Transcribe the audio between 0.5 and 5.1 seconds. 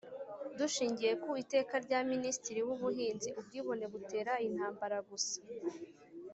Dushingiye ku iteka rya minisitiri w ubuhinzi ubwibone butera intambara